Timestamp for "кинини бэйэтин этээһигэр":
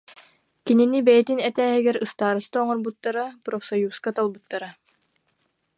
0.65-1.97